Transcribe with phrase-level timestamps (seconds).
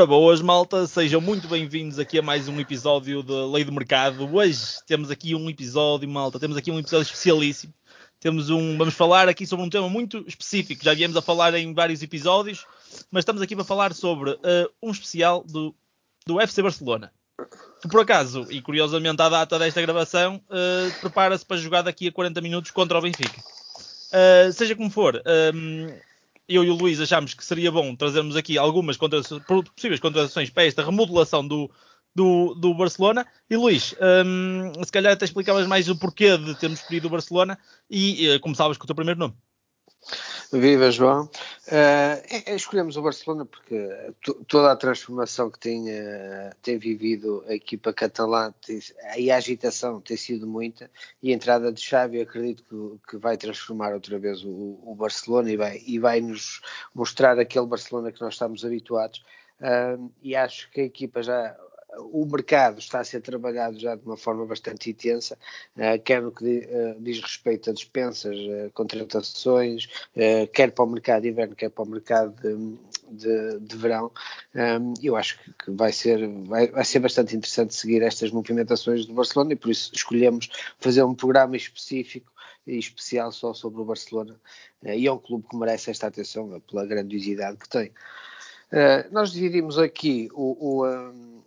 [0.00, 4.34] Ora boas, malta, sejam muito bem-vindos aqui a mais um episódio da Lei do Mercado.
[4.34, 7.74] Hoje temos aqui um episódio, malta, temos aqui um episódio especialíssimo.
[8.18, 10.82] Temos um, vamos falar aqui sobre um tema muito específico.
[10.82, 12.64] Já viemos a falar em vários episódios,
[13.10, 15.74] mas estamos aqui para falar sobre uh, um especial do,
[16.26, 17.12] do FC Barcelona.
[17.82, 22.12] Que por acaso, e curiosamente à data desta gravação, uh, prepara-se para jogar daqui a
[22.12, 23.38] 40 minutos contra o Benfica.
[23.38, 25.22] Uh, seja como for,
[26.50, 30.64] eu e o Luís achámos que seria bom trazermos aqui algumas contra possíveis contratações para
[30.64, 31.70] esta remodelação do,
[32.14, 33.26] do, do Barcelona.
[33.48, 33.94] E Luís,
[34.26, 38.40] um, se calhar até explicavas mais o porquê de termos escolhido o Barcelona e uh,
[38.40, 39.34] começavas com o teu primeiro nome.
[40.52, 41.30] Viva João.
[41.68, 43.88] Uh, escolhemos o Barcelona porque
[44.48, 48.80] toda a transformação que tem, uh, tem vivido a equipa catalã tem,
[49.16, 50.90] e a agitação tem sido muita
[51.22, 55.52] e a entrada de Xavi acredito que, que vai transformar outra vez o, o, Barcelona
[55.52, 56.60] e vai, e vai nos
[56.92, 59.22] mostrar aquele Barcelona que nós estamos habituados.
[59.60, 61.56] Uh, e acho que a equipa já
[61.98, 65.36] o mercado está a ser trabalhado já de uma forma bastante intensa,
[65.76, 69.88] uh, quer no que uh, diz respeito a dispensas, uh, contratações,
[70.52, 72.78] quer para o mercado de inverno, quer para o mercado de,
[73.10, 74.10] de, de verão.
[74.54, 79.14] Um, eu acho que vai ser, vai, vai, ser bastante interessante seguir estas movimentações do
[79.14, 82.30] Barcelona e por isso escolhemos fazer um programa específico
[82.66, 84.38] e especial só sobre o Barcelona.
[84.84, 87.92] e é um clube que merece esta atenção pela grandiosidade que tem.
[89.10, 91.40] nós dividimos aqui o, o um,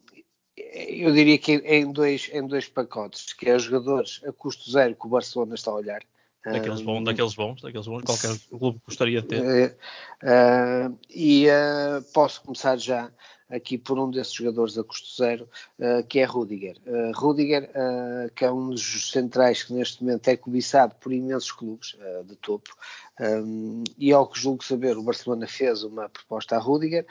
[0.55, 4.95] eu diria que em dois, em dois pacotes, que é os jogadores a custo zero
[4.95, 6.01] que o Barcelona está a olhar.
[6.45, 9.77] Daqueles, bons, um, daqueles bons, daqueles bons, qualquer clube gostaria de ter.
[10.21, 13.09] Uh, e uh, posso começar já
[13.53, 15.47] aqui por um desses jogadores a custo zero,
[15.79, 16.77] uh, que é Rudiger.
[16.85, 21.51] Uh, Rudiger, uh, que é um dos centrais que neste momento é cobiçado por imensos
[21.51, 22.75] clubes de topo,
[23.19, 27.05] um, e ao que julgo saber, o Barcelona fez uma proposta a Rudiger,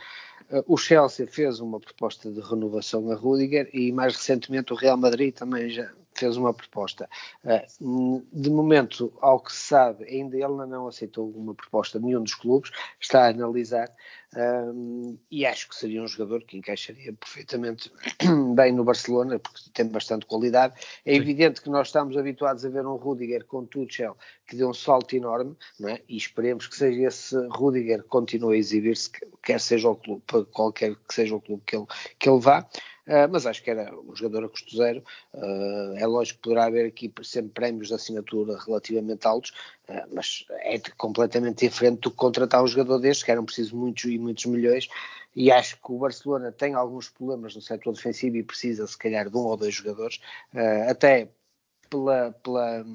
[0.66, 5.34] o Chelsea fez uma proposta de renovação a Rudiger e mais recentemente o Real Madrid
[5.34, 5.90] também já
[6.22, 7.08] fez uma proposta.
[8.30, 12.34] De momento, ao que se sabe, ainda ele não aceitou uma proposta de nenhum dos
[12.34, 13.92] clubes, está a analisar
[14.34, 17.92] um, e acho que seria um jogador que encaixaria perfeitamente
[18.54, 20.74] bem no Barcelona, porque tem bastante qualidade.
[21.04, 21.20] É Sim.
[21.20, 24.16] evidente que nós estamos habituados a ver um Rudiger com Tuchel
[24.46, 26.00] que deu um salto enorme, é?
[26.08, 29.10] e esperemos que seja esse Rudiger que continue a exibir-se,
[29.42, 30.22] quer seja o clube,
[30.52, 31.86] qualquer que seja o clube que ele,
[32.18, 32.66] que ele vá.
[33.06, 35.02] Uh, mas acho que era um jogador a custo zero.
[35.34, 39.50] Uh, é lógico que poderá haver aqui sempre prémios de assinatura relativamente altos,
[39.88, 44.04] uh, mas é completamente diferente do que contratar um jogador destes, que eram precisos muitos
[44.04, 44.88] e muitos milhões.
[45.34, 49.30] E acho que o Barcelona tem alguns problemas no setor defensivo e precisa, se calhar,
[49.30, 50.20] de um ou dois jogadores,
[50.86, 51.30] até
[51.92, 52.86] pela, pela,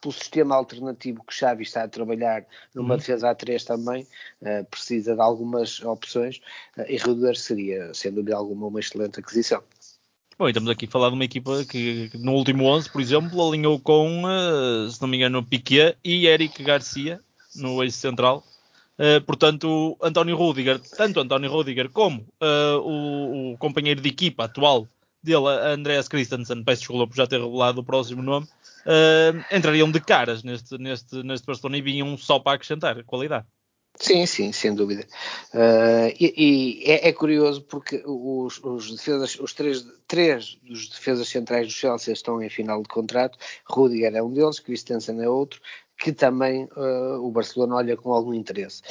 [0.00, 2.98] pelo sistema alternativo que Xavi está a trabalhar numa uhum.
[2.98, 4.06] defesa A3 também,
[4.42, 6.40] uh, precisa de algumas opções
[6.78, 9.60] uh, e Ruder seria, sem dúvida alguma, uma excelente aquisição.
[10.38, 13.48] Bom, e estamos aqui a falar de uma equipa que, no último 11, por exemplo,
[13.48, 17.20] alinhou com, uh, se não me engano, Piquet e Eric Garcia
[17.56, 18.44] no eixo central.
[18.96, 24.88] Uh, portanto, António Rudiger, tanto António Rudiger como uh, o, o, companheiro de equipa atual
[25.24, 30.00] dele, Andreas Christensen, peço desculpa por já ter revelado o próximo nome, uh, entrariam de
[30.00, 33.46] caras neste, neste, neste Barcelona e vinham só para acrescentar qualidade.
[33.96, 35.06] Sim, sim, sem dúvida.
[35.52, 41.28] Uh, e, e é, é, curioso porque os, os, defesas, os três, três dos defesas
[41.28, 43.38] centrais do Chelsea estão em final de contrato.
[43.64, 45.60] Rudiger é um deles, Christensen é outro,
[45.96, 48.82] que também uh, o Barcelona olha com algum interesse.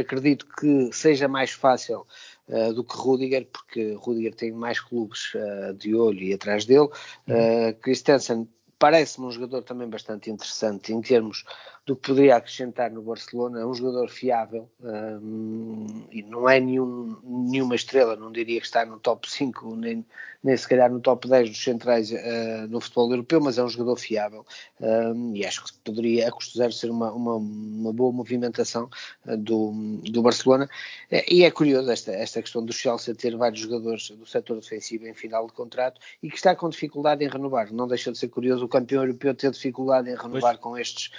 [0.00, 2.06] Acredito que seja mais fácil
[2.48, 5.32] uh, do que Rudiger, porque Rudiger tem mais clubes
[5.78, 6.88] de olho e atrás dele.
[7.28, 11.44] Uh, Christensen parece-me um jogador também bastante interessante em termos
[11.86, 13.60] do que poderia acrescentar no Barcelona.
[13.60, 18.86] É um jogador fiável um, e não é nenhum, nenhuma estrela, não diria que está
[18.86, 20.04] no top 5, nem,
[20.42, 23.68] nem se calhar no top 10 dos centrais uh, no futebol europeu, mas é um
[23.68, 24.46] jogador fiável
[24.80, 28.88] um, e acho que poderia, a custo zero, ser uma, uma, uma boa movimentação
[29.26, 30.68] uh, do, do Barcelona.
[31.12, 35.06] Uh, e é curioso esta, esta questão do Chelsea ter vários jogadores do setor defensivo
[35.06, 37.70] em final de contrato e que está com dificuldade em renovar.
[37.70, 40.58] Não deixa de ser curioso o campeão europeu ter dificuldade em renovar pois.
[40.58, 41.10] com estes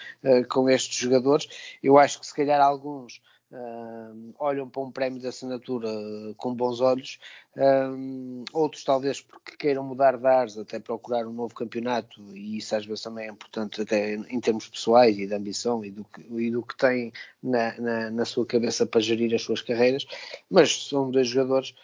[0.56, 1.50] com estes jogadores.
[1.84, 3.22] Eu acho que se calhar alguns
[3.52, 5.90] uh, olham para um prémio de assinatura
[6.38, 7.19] com bons olhos,
[7.57, 12.74] uh, outros talvez porque queiram mudar de ares, até procurar um novo campeonato, e isso
[12.74, 16.22] às vezes também é importante até em termos pessoais e de ambição e do que,
[16.22, 17.12] e do que têm
[17.44, 20.06] na, na, na sua cabeça para gerir as suas carreiras,
[20.50, 21.75] mas são dois jogadores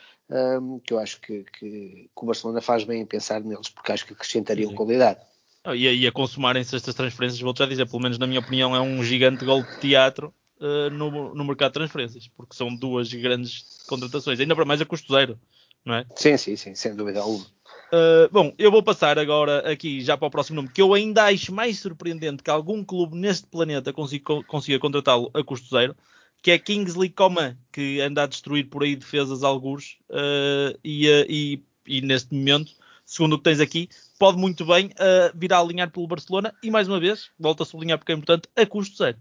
[0.61, 3.91] um, que eu acho que, que, que, o Barcelona faz bem em pensar neles, porque
[3.91, 4.75] acho que acrescentariam Sim.
[4.75, 5.19] qualidade.
[5.63, 8.39] Ah, e, a, e a consumarem-se estas transferências, vou já dizer, pelo menos na minha
[8.39, 10.33] opinião, é um gigante gol de teatro.
[10.61, 14.85] uh, no, no mercado de transferências, porque são duas grandes contratações, ainda para mais a
[14.85, 15.39] custo zero,
[15.83, 16.05] não é?
[16.15, 17.45] Sim, sim, sim, sem dúvida alguma.
[17.91, 21.25] Uh, bom, eu vou passar agora aqui já para o próximo nome, que eu ainda
[21.25, 25.95] acho mais surpreendente que algum clube neste planeta consiga, consiga contratá-lo a custo zero,
[26.41, 31.25] que é Kingsley Coman, que anda a destruir por aí defesas alguns uh, e, uh,
[31.27, 32.71] e, e, neste momento,
[33.11, 36.71] segundo o que tens aqui, pode muito bem uh, vir a alinhar pelo Barcelona e
[36.71, 39.17] mais uma vez, volto a sublinhar porque é importante, a custo zero.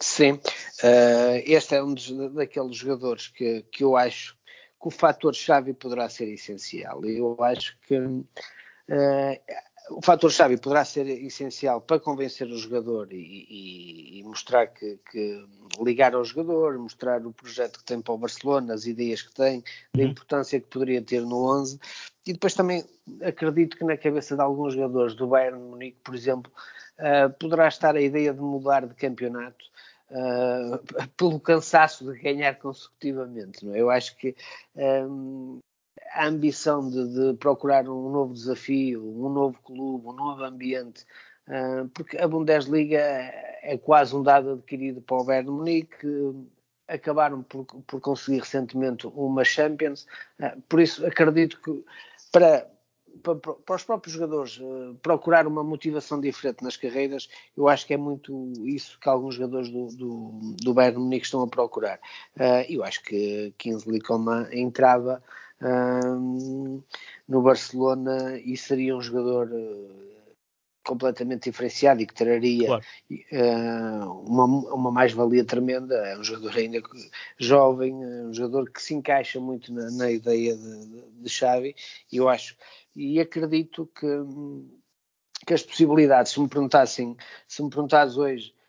[0.00, 0.40] Sim,
[1.44, 4.36] este é um dos, daqueles jogadores que, que eu acho
[4.80, 7.04] que o fator chave poderá ser essencial.
[7.04, 8.22] Eu acho que uh,
[9.90, 14.98] o fator chave poderá ser essencial para convencer o jogador e, e, e mostrar que,
[15.10, 15.44] que,
[15.80, 19.64] ligar ao jogador, mostrar o projeto que tem para o Barcelona, as ideias que tem,
[19.94, 20.04] a uhum.
[20.04, 21.80] importância que poderia ter no 11.
[22.26, 22.84] E depois também
[23.22, 26.52] acredito que na cabeça de alguns jogadores do Bayern Munique, por exemplo,
[26.98, 29.64] uh, poderá estar a ideia de mudar de campeonato
[30.10, 33.64] uh, pelo cansaço de ganhar consecutivamente.
[33.64, 33.80] Não é?
[33.80, 34.36] Eu acho que
[34.76, 35.58] um,
[36.14, 41.04] a ambição de, de, procurar um novo desafio, um novo clube, um novo ambiente,
[41.48, 46.06] uh, porque a Bundesliga é quase um dado adquirido para o Bayern Munique,
[46.86, 50.06] acabaram por, por conseguir recentemente uma Champions,
[50.40, 51.84] uh, por isso acredito que
[52.30, 52.66] para
[53.22, 57.94] para, para, os próprios jogadores uh, procurar uma motivação diferente nas carreiras, eu acho que
[57.94, 61.98] é muito isso que alguns jogadores do, do, do Bayern Munique estão a procurar.
[62.36, 65.22] Uh, eu acho que Kingsley Coman entrava
[65.62, 66.84] uh,
[67.28, 69.50] no Barcelona e seria um jogador
[70.84, 72.84] completamente diferenciado e que traria claro.
[73.10, 75.94] uh, uma, uma mais-valia tremenda.
[75.94, 76.82] É um jogador ainda
[77.38, 81.74] jovem, um jogador que se encaixa muito na, na ideia de, de, de Xavi
[82.10, 82.56] e eu acho
[82.94, 84.06] e acredito que,
[85.46, 87.16] que as possibilidades, se me perguntassem,
[87.48, 88.61] se me perguntares hoje eh,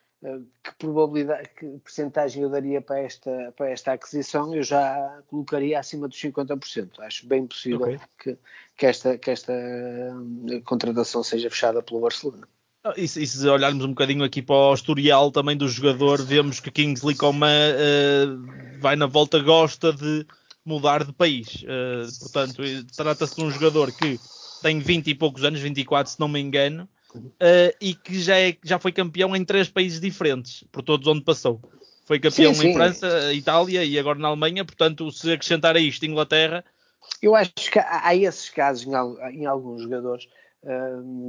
[0.63, 6.07] que probabilidade, que percentagem eu daria para esta, para esta aquisição, eu já colocaria acima
[6.07, 6.99] dos 50%.
[6.99, 7.99] Acho bem possível okay.
[8.17, 8.37] que,
[8.77, 12.47] que, esta, que esta eh, contratação seja fechada pelo Barcelona.
[12.85, 16.59] Ah, e, e, se olharmos um bocadinho aqui para o historial também do jogador, vemos
[16.59, 20.25] que Kingsley Coman uh, vai na volta, gosta de
[20.65, 21.63] mudar de país.
[21.63, 22.61] Uh, portanto,
[22.95, 24.19] trata-se de um jogador que
[24.61, 28.57] tem 20 e poucos anos, 24 se não me engano, uh, e que já, é,
[28.63, 31.61] já foi campeão em três países diferentes, por todos onde passou.
[32.05, 32.73] Foi campeão sim, em sim.
[32.73, 36.63] França, Itália e agora na Alemanha, portanto, se acrescentar a isto Inglaterra.
[37.21, 40.27] Eu acho que há esses casos em, em alguns jogadores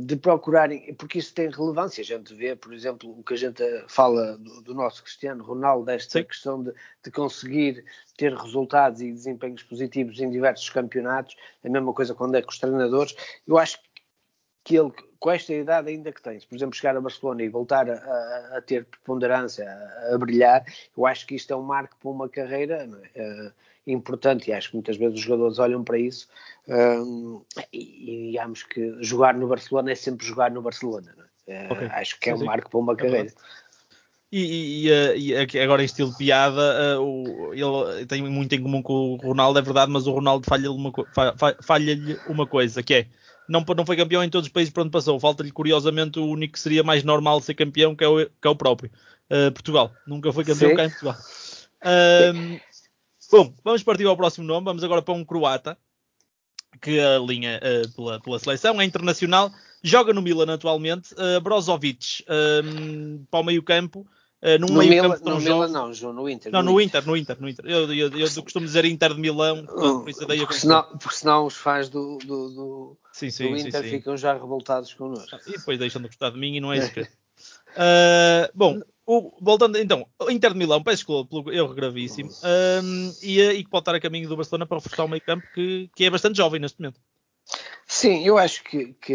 [0.04, 2.02] de procurarem, porque isso tem relevância.
[2.02, 5.86] A gente vê, por exemplo, o que a gente fala do, do nosso Cristiano Ronaldo,
[5.86, 6.24] desta Sim.
[6.24, 6.72] questão de,
[7.02, 7.84] de, conseguir
[8.16, 11.34] ter resultados e desempenhos positivos em diversos campeonatos,
[11.64, 13.16] a mesma coisa quando é com os treinadores.
[13.46, 13.88] Eu acho que
[14.72, 17.90] ele, com esta idade ainda que tem, se por exemplo chegar a Barcelona e voltar
[17.90, 20.64] a, a, a ter preponderância, a, a, brilhar,
[20.96, 22.88] eu acho que isto é um marco para uma carreira.
[23.14, 23.52] É?
[23.86, 26.26] importante e acho que muitas vezes os jogadores olham para isso
[26.66, 31.14] um, e, e digamos que jogar no Barcelona é sempre jogar no Barcelona.
[31.46, 31.70] É?
[31.70, 31.86] Okay.
[31.88, 33.32] acho que é um marco para uma é carreira.
[34.32, 39.16] E, e, e, agora em estilo piada, uh, ele tem muito em comum com o
[39.16, 40.92] Ronaldo, é verdade, mas o Ronaldo falha-lhe uma,
[41.62, 43.06] falha uma coisa, que é
[43.48, 45.18] não, não foi campeão em todos os países por onde passou.
[45.20, 48.48] Falta-lhe curiosamente o único que seria mais normal ser campeão, que é o, que é
[48.48, 48.90] o próprio.
[49.30, 49.92] Uh, Portugal.
[50.06, 50.76] Nunca foi campeão Sim.
[50.76, 51.16] cá em Portugal.
[51.82, 52.60] Uh,
[53.30, 54.64] Bom, vamos partir ao próximo nome.
[54.64, 55.76] Vamos agora para um croata
[56.80, 59.50] que alinha uh, pela, pela, seleção, é internacional,
[59.82, 61.14] joga no Milan atualmente.
[61.14, 62.24] Uh, Brozovic
[62.64, 64.06] um, para o meio campo.
[64.44, 66.52] Uh, no meio Mila, campo no Milan não, João, no Inter.
[66.52, 67.64] Não, no, Inter, no Inter, no Inter.
[67.64, 71.16] Eu, eu, eu, eu costumo dizer Inter de Milão, por isso daí porque, senão, porque
[71.16, 75.34] senão os fãs do, do, do, sim, sim, do Inter sim, ficam já revoltados connosco.
[75.46, 77.06] E depois deixam de gostar de mim e não é isso que uh,
[78.54, 82.30] Bom, o, voltando então, Inter de Milão, peço desculpa pelo erro gravíssimo,
[82.82, 85.46] um, e, e que pode estar a caminho do Barcelona para reforçar o meio campo
[85.54, 87.00] que, que é bastante jovem neste momento.
[87.96, 89.14] Sim, eu acho que, que,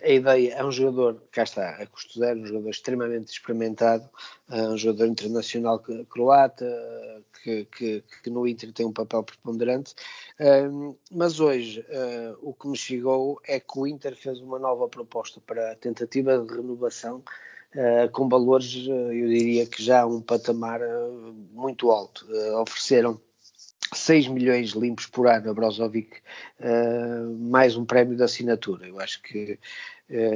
[0.00, 4.08] a ideia é um jogador, cá está, a custo zero, um jogador extremamente experimentado,
[4.48, 6.64] um jogador internacional croata,
[7.42, 9.96] que, que, que no Inter tem um papel preponderante,
[10.40, 14.88] um, mas hoje uh, o que me chegou é que o Inter fez uma nova
[14.88, 17.24] proposta para a tentativa de renovação
[17.74, 22.26] Uh, com valores, uh, eu diria que já um patamar uh, muito alto.
[22.60, 23.18] ofereceram
[23.92, 26.20] 6 milhões limpos por ano a Brozovic,
[27.38, 28.86] mais um prémio de assinatura.
[28.86, 29.58] Eu acho que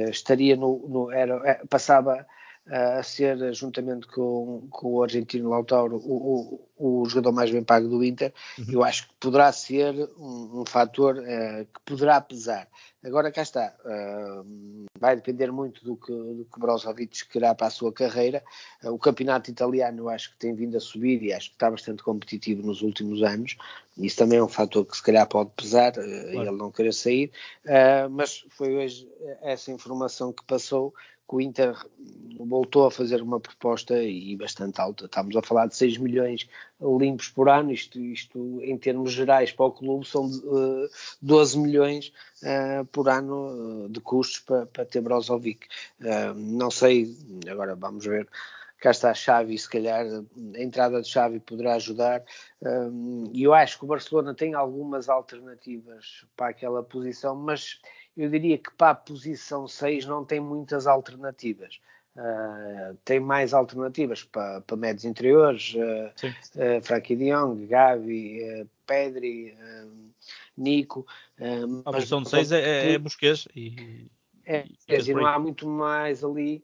[0.09, 2.25] estaria no, no era, passava
[2.69, 7.87] a ser, juntamente com, com o argentino Lautaro, o, o, o, jogador mais bem pago
[7.87, 8.33] do Inter.
[8.59, 8.65] Uhum.
[8.69, 12.67] Eu acho que poderá ser um, um fator uh, que poderá pesar.
[13.03, 14.45] Agora cá está, uh,
[14.99, 18.43] vai depender muito do que, do que Brozovic querá para a sua carreira.
[18.83, 21.71] Uh, o campeonato italiano eu acho que tem vindo a subir e acho que está
[21.71, 23.55] bastante competitivo nos últimos anos.
[23.97, 26.09] Isso também é um fator que se calhar pode pesar, claro.
[26.09, 27.31] ele não querer sair.
[28.11, 29.09] mas foi hoje
[29.41, 30.93] essa informação que passou
[31.27, 31.75] que o Inter
[32.39, 35.05] voltou a fazer uma proposta e bastante alta.
[35.05, 36.47] Estamos a falar de 6 milhões
[36.79, 40.89] limpos por ano, isto, isto em termos gerais para o clube são uh, eh,
[41.21, 45.67] 12 milhões uh, por ano uh, de custos para, para ter Brozovic.
[46.35, 47.15] não sei,
[47.49, 48.27] agora vamos ver
[48.79, 52.23] cá está a Xavi, se calhar a entrada de Xavi poderá ajudar.
[53.33, 57.81] E eu acho que o Barcelona tem algumas alternativas para aquela posição, mas
[58.17, 61.79] eu diria que para a posição 6 não tem muitas alternativas.
[62.15, 68.69] Uh, tem mais alternativas para, para médios interiores, uh, uh, Frankie de Jong, Gavi, uh,
[68.87, 69.55] Pedri,
[70.57, 71.05] Nico.
[71.85, 74.09] a posição de 6 é, é Busquets e,
[74.43, 76.63] é, e, e não há muito mais ali.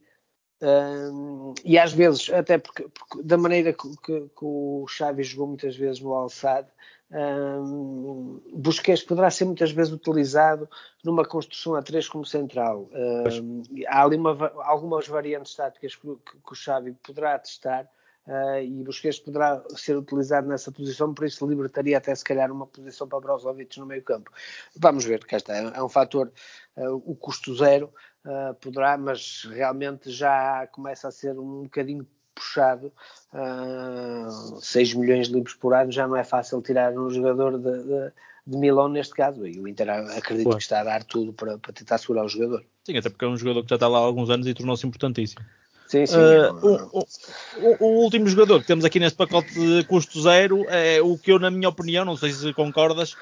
[1.63, 5.75] E às vezes, até porque, porque da maneira que, que, que, o Xavi jogou muitas
[5.75, 6.67] vezes no Alçado,
[7.11, 10.67] um, Busquets poderá ser muitas vezes utilizado
[11.03, 12.89] numa construção a três como central.
[12.91, 17.87] Um, há ali uma, algumas variantes táticas que, que, o Xavi poderá testar
[18.27, 22.67] uh, e Busquets poderá ser utilizado nessa posição, por isso libertaria até se calhar uma
[22.67, 24.31] posição para Brozovic no meio campo.
[24.77, 26.31] Vamos ver, cá está, é, um fator,
[26.77, 27.93] uh, o custo zero
[28.25, 32.91] uh, poderá, mas realmente já começa a ser um bocadinho puxado,
[33.33, 37.83] uh, 6 milhões de limpos por ano já não é fácil tirar um jogador de,
[37.83, 38.11] de,
[38.47, 39.45] de Milão neste caso.
[39.45, 42.65] E o Inter acredito que está a dar tudo para, para, tentar segurar o jogador.
[42.83, 44.85] Sim, até porque é um jogador que já está lá há alguns anos e tornou-se
[44.85, 45.43] importantíssimo.
[45.87, 46.17] Sim, sim.
[46.17, 51.01] Uh, o, o, o, último jogador que temos aqui neste pacote de custo zero é
[51.01, 53.15] o que eu, na minha opinião, não sei se concordas,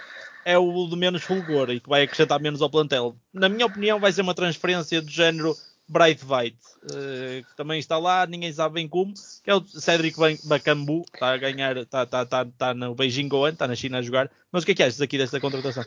[0.46, 3.16] é o de menos fulgor e que vai acrescentar menos ao plantel.
[3.34, 5.56] Na minha opinião, vai ser uma transferência do género
[5.88, 9.14] Bright White, uh, que também está lá, ninguém sabe bem como,
[9.44, 13.52] que é o Cedric Bakambu, está a ganhar, está, está, está, está no Beijing Goan,
[13.52, 14.32] está na China a jogar.
[14.52, 15.84] Mas o que é que achas aqui desta contratação?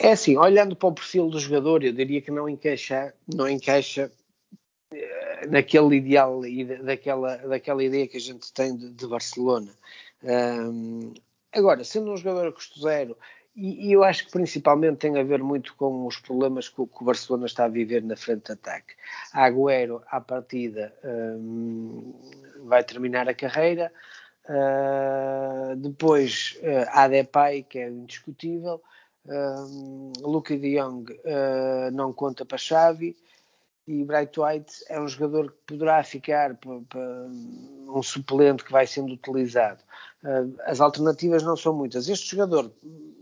[0.00, 4.10] É assim, olhando para o perfil do jogador, eu diria que não encaixa, não encaixa
[5.48, 9.72] naquele ideal e daquela, daquela ideia que a gente tem de, de Barcelona.
[10.22, 11.12] Um,
[11.52, 13.16] agora, sendo um jogador a custo zero
[13.56, 16.86] e, e, eu acho que principalmente tem a ver muito com os problemas que o,
[16.86, 18.94] que o Barcelona está a viver na frente de ataque.
[19.32, 22.12] A Agüero, à partida, um,
[22.64, 23.90] vai terminar a carreira.
[24.44, 28.82] Uh, depois, uh, a Depay, que é indiscutível.
[29.24, 33.16] Um, Luke de Jong uh, não conta para Xavi
[33.86, 36.58] e Bright White é um jogador que poderá ficar
[37.88, 39.80] um suplente que vai sendo utilizado.
[40.24, 42.08] Uh, as alternativas não são muitas.
[42.08, 42.72] Este jogador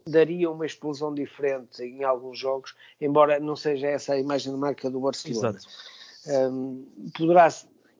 [0.06, 4.88] daria uma explosão diferente em alguns jogos, embora não seja essa a imagem de marca
[4.88, 5.58] do Barcelona.
[6.26, 7.48] Um, poderá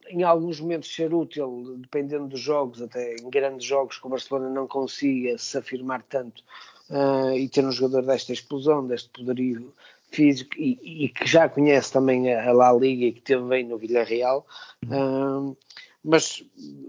[0.08, 4.48] em alguns momentos ser útil, dependendo dos jogos, até em grandes jogos que o Barcelona
[4.48, 6.42] não consiga se afirmar tanto
[6.90, 9.72] uh, e ter um jogador desta explosão, deste poderio
[10.14, 13.64] físico e, e, que já conhece também a, a La Liga e que teve bem
[13.64, 14.46] no Villarreal.
[14.84, 15.56] Uh,
[16.02, 16.44] mas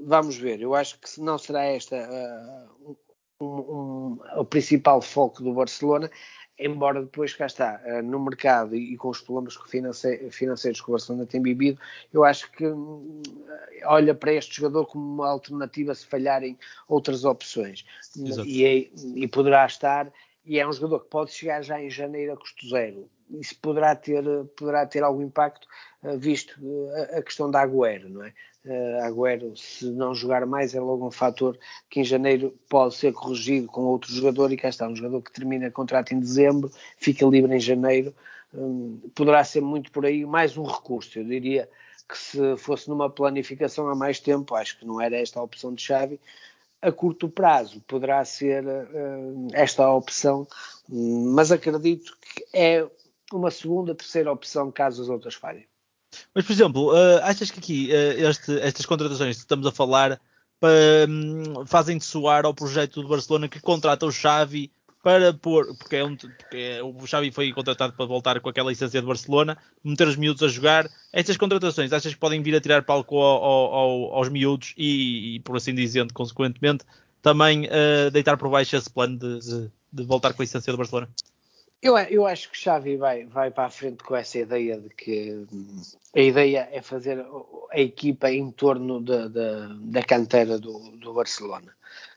[0.05, 2.97] vamos ver, eu acho que não será esta uh,
[3.39, 6.11] um, um, o principal foco do Barcelona,
[6.59, 10.89] embora depois cá está, uh, no mercado e, e, com os problemas finance, financeiros que
[10.89, 11.79] o Barcelona tem vivido,
[12.13, 13.21] eu acho que uh,
[13.85, 17.85] olha para este jogador como uma alternativa se falharem outras opções.
[18.45, 20.11] E, é, e poderá estar
[20.45, 23.09] e é um jogador que pode chegar já em janeiro a custo zero.
[23.31, 24.23] Isso poderá ter,
[24.55, 25.67] poderá ter algum impacto,
[26.03, 28.33] uh, visto uh, a questão da Agüero, não é?
[28.63, 31.57] Uh, Agüero, se não jogar mais, é logo um fator
[31.89, 35.31] que em janeiro pode ser corrigido com outro jogador e cá está, um jogador que
[35.31, 38.13] termina contrato em dezembro, fica livre em janeiro,
[38.53, 41.69] um, poderá ser muito por aí mais um recurso, eu diria
[42.07, 45.73] que se fosse numa planificação há mais tempo, acho que não era esta a opção
[45.73, 46.19] de Xavi,
[46.85, 50.47] a curto prazo poderá ser uh, esta a opção,
[50.87, 52.87] mas acredito que é
[53.33, 55.65] uma segunda, terceira opção caso as outras falhem.
[56.33, 60.21] Mas, por exemplo, uh, achas que aqui uh, este, estas contratações que estamos a falar
[61.09, 64.71] um, fazem de soar ao projeto do Barcelona que contrata o Xavi
[65.05, 68.71] para pôr, porque, é um, porque é, o Xavi foi contratado para voltar com aquela
[68.71, 70.89] licença de Barcelona, meter os miúdos a jogar.
[71.13, 75.39] Estas contratações, achas que podem vir a tirar palco ao, ao, aos miúdos e, e,
[75.41, 76.83] por assim dizendo, consequentemente,
[77.21, 80.75] também uh, deitar por baixo esse plano de, de, de, voltar com a licença de
[80.75, 81.07] Barcelona?
[81.83, 85.45] Eu, eu acho que Xavi vai, vai para a frente com essa ideia de que
[86.15, 87.23] a ideia é fazer
[87.71, 91.75] a equipa em torno da, da, da canteira do, do Barcelona.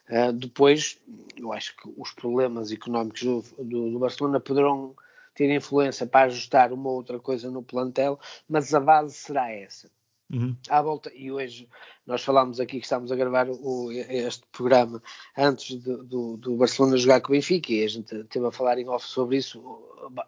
[0.08, 0.98] Uh, depois,
[1.36, 4.94] eu acho que os problemas económicos do, do, do, Barcelona poderão
[5.34, 9.90] ter influência para ajustar uma ou outra coisa no plantel, mas a base será essa.
[10.30, 10.54] Uhum.
[10.68, 11.68] À volta, e hoje
[12.06, 15.02] nós falámos aqui que estamos a gravar o, este programa
[15.36, 18.78] antes de, do, do, Barcelona jogar com o Benfica e a gente esteve a falar
[18.78, 19.62] em off sobre isso.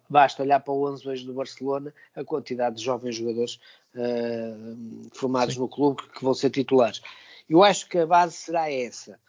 [0.09, 3.61] Basta olhar para o 11 hoje do Barcelona, a quantidade de jovens jogadores
[3.95, 5.61] uh, formados Sim.
[5.61, 7.03] no clube que, vão ser titulares.
[7.49, 9.21] Eu acho que a base será essa,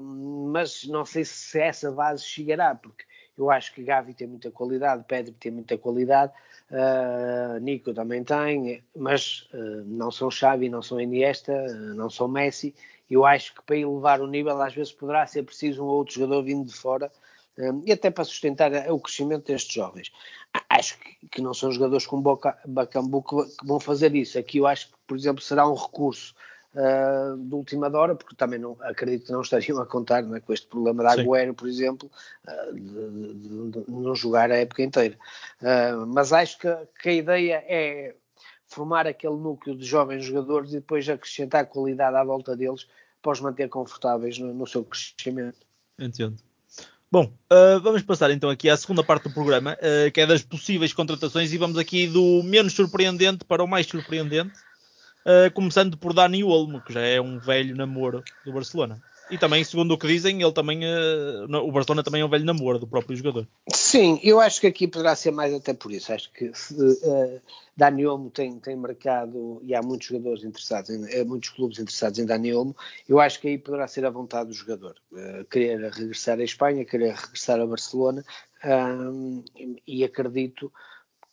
[0.00, 3.04] mas não sei se essa base chegará, porque
[3.38, 6.32] eu acho que Gavi tem muita qualidade, Pedro tem muita qualidade,
[6.72, 12.26] uh, Nico também tem, mas uh, não são Xavi, não são Iniesta, uh, não são
[12.26, 12.74] Messi.
[13.08, 16.42] Eu acho que para elevar o nível às vezes poderá ser preciso um outro jogador
[16.42, 17.10] vindo de fora
[17.84, 20.12] e até para sustentar o crescimento destes jovens.
[20.68, 24.38] Acho que, que não são jogadores com boca, Bacambu que vão fazer isso.
[24.38, 26.36] Aqui eu acho que, por exemplo, será um recurso
[26.74, 30.52] uh, de última hora, porque também não, acredito que não estariam a contar é, com
[30.52, 32.10] este problema da Agüero, por exemplo,
[32.46, 35.16] uh, de, de, de, não jogar a época inteira.
[35.60, 36.68] Uh, mas acho que,
[37.00, 38.14] que a ideia é
[38.66, 42.86] formar aquele núcleo de jovens jogadores e depois acrescentar qualidade à volta deles
[43.22, 45.58] para os manter confortáveis no, no seu crescimento.
[45.98, 46.36] Entendo.
[47.10, 50.42] Bom, uh, vamos passar então aqui à segunda parte do programa, uh, que é das
[50.42, 54.52] possíveis contratações, e vamos aqui do menos surpreendente para o mais surpreendente.
[55.26, 59.02] Uh, começando por Dani Olmo, que já é um velho namoro do Barcelona.
[59.30, 62.46] E também, segundo o que dizem, ele também, uh, o Barcelona também é um velho
[62.46, 63.46] namoro do próprio jogador.
[63.70, 66.12] Sim, eu acho que aqui poderá ser mais até por isso.
[66.12, 67.40] Acho que uh,
[67.76, 72.24] Dani Olmo tem, tem mercado e há muitos jogadores interessados, em, muitos clubes interessados em
[72.24, 72.74] Dani Olmo.
[73.06, 74.94] Eu acho que aí poderá ser a vontade do jogador.
[75.12, 78.24] Uh, querer regressar à Espanha, querer regressar a Barcelona.
[79.86, 80.72] e acredito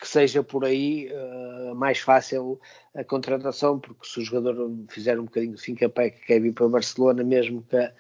[0.05, 2.62] que seja por aí uh, mais fácil
[2.93, 6.53] a contratação, porque se o jogador fizer um bocadinho de finca pé que quer vir
[6.53, 7.91] para Barcelona, mesmo que a,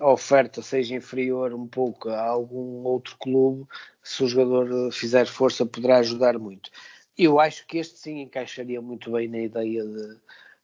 [0.00, 3.68] a oferta seja inferior um pouco a algum outro clube,
[4.02, 6.70] se o jogador fizer força poderá ajudar muito.
[7.16, 10.16] Eu acho que este sim encaixaria muito bem na ideia de,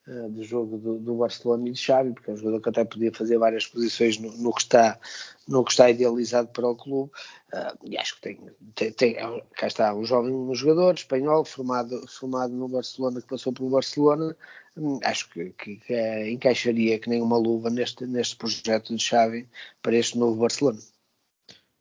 [0.08, 2.84] uh, do jogo do, do, Barcelona e de Xavi, porque é um jogador que até
[2.84, 4.98] podia fazer várias posições no, no que está
[5.46, 7.10] no que está idealizado para o clube.
[7.52, 8.40] Uh, e acho que tem,
[8.74, 9.14] tem, tem,
[9.56, 14.36] cá está um jovem um jogador espanhol formado, formado no Barcelona, que passou pelo Barcelona.
[14.76, 19.02] Hum, acho que, que, que é, encaixaria que nem uma luva neste, neste projeto de
[19.02, 19.48] Xavi
[19.82, 20.78] para este novo Barcelona.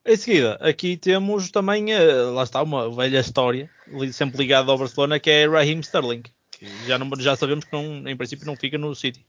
[0.06, 3.70] Em seguida, aqui temos também, uh, lá está, uma velha história,
[4.14, 6.24] sempre ligada ao Barcelona, que é Raheem Sterling.
[6.86, 9.26] Já, não, já sabemos que não, em princípio não fica no City.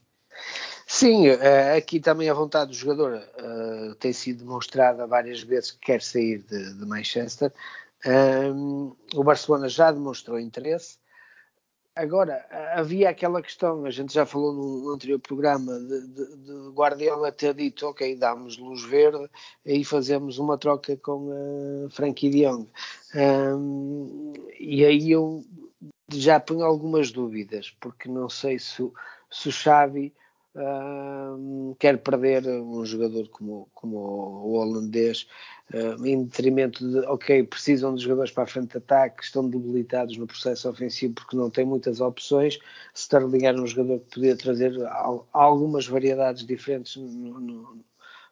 [0.86, 5.80] Sim, eh, aqui também a vontade do jogador uh, tem sido demonstrada várias vezes que
[5.80, 7.52] quer sair de, de Manchester.
[8.06, 10.96] Um, o Barcelona já demonstrou interesse.
[11.94, 17.32] Agora, havia aquela questão, a gente já falou no anterior programa, de, de, de Guardiola
[17.32, 19.28] ter dito, ok, damos luz verde,
[19.66, 22.46] aí fazemos uma troca com uh, Frankie de.
[22.46, 25.44] Um, e aí eu
[26.12, 28.82] já ponho algumas dúvidas, porque não sei se,
[29.30, 30.14] se o Xavi
[30.54, 35.28] uh, quer perder um jogador como, como o, holandês
[35.74, 40.16] uh, em detrimento de, ok, precisam de jogadores para a frente de ataque, estão debilitados
[40.16, 42.58] no processo ofensivo porque não têm muitas opções.
[42.94, 44.72] Sterling era um jogador que podia trazer
[45.32, 47.84] algumas variedades diferentes no, no,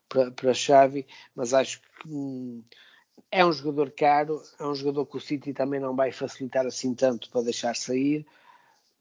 [0.08, 2.62] para, para Xavi, mas acho que hum,
[3.31, 6.94] é um jogador caro, é um jogador que o City também não vai facilitar assim
[6.94, 8.26] tanto para deixar sair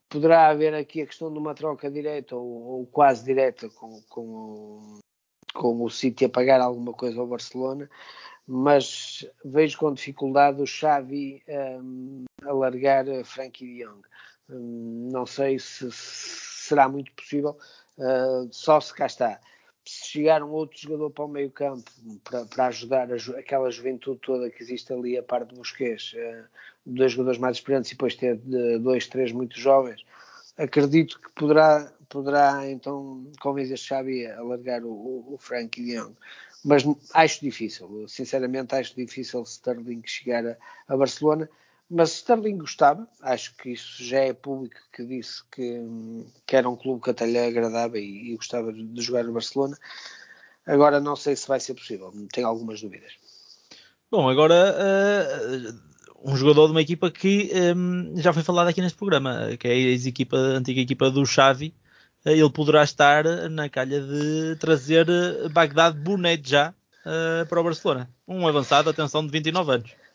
[0.08, 4.22] poderá haver aqui a questão de uma troca direta ou, ou quase direta com, com,
[4.22, 4.98] o,
[5.54, 7.88] com o City a pagar alguma coisa ao Barcelona,
[8.46, 14.02] mas vejo com dificuldade o Xavi um, a largar Frankie de Jong.
[14.48, 17.58] Um, não sei se, se, será muito possível,
[17.98, 19.40] uh, só se cá está
[19.90, 21.90] se chegar um outro jogador para o meio campo
[22.24, 26.44] para, para ajudar a, aquela juventude toda que existe ali a parte do Busquets, uh,
[26.84, 30.04] dois jogadores mais experientes e depois ter de, dois, três muito jovens,
[30.56, 36.16] acredito que poderá, poderá então convencer Xavi a largar o, o, o Frank de.
[36.64, 36.82] Mas
[37.14, 40.56] acho difícil, sinceramente acho difícil Sterling chegar a,
[40.88, 41.48] a Barcelona
[41.88, 45.80] mas Sterling gostava, acho que isso já é público que disse que,
[46.44, 49.76] que era um clube que até lhe agradava e, e, gostava de jogar no Barcelona.
[50.66, 53.12] Agora não sei se vai ser possível, tenho algumas dúvidas.
[54.10, 58.98] Bom, agora uh, um jogador de uma equipa que um, já foi falado aqui neste
[58.98, 61.72] programa, que é a ex-equipa, a antiga equipa do Xavi.
[62.24, 65.06] Uh, ele poderá estar na calha de trazer
[65.52, 68.10] Bagdad Bonet já uh, para o Barcelona.
[68.26, 70.05] Um avançado, atenção, de 29 anos.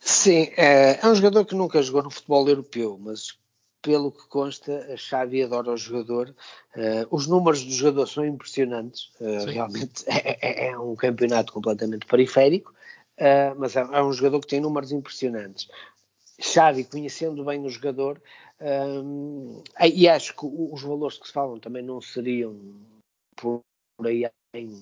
[0.00, 3.38] Sim, é, é, um jogador que nunca jogou no futebol europeu, mas
[3.82, 6.34] pelo que consta, a Xavi adora o jogador.
[6.76, 9.10] Uh, os números do jogador são impressionantes.
[9.20, 12.72] Uh, realmente é, é, é, um campeonato completamente periférico,
[13.18, 15.68] uh, mas é, é, um jogador que tem números impressionantes.
[16.40, 18.22] Xavi, conhecendo bem o jogador,
[19.92, 22.56] e acho que os valores que se falam também não seriam
[23.34, 23.60] por
[24.04, 24.80] aí em,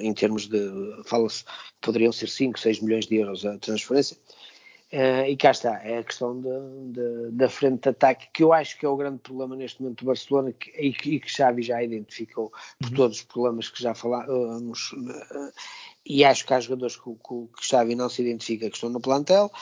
[0.00, 0.58] em termos de.
[1.04, 1.44] Fala-se
[1.80, 4.16] poderiam ser 5, 6 milhões de euros a transferência.
[4.92, 6.48] Uh, e cá está, é a questão de,
[6.92, 10.00] de, da frente de ataque, que eu acho que é o grande problema neste momento
[10.00, 12.96] do Barcelona que, e, que, Xavi já identificou por uhum.
[12.96, 14.90] todos os problemas que já falamos.
[14.92, 15.52] Uh,
[16.04, 19.00] e acho que há jogadores que, que, que Xavi não se identifica que estão no
[19.00, 19.52] plantel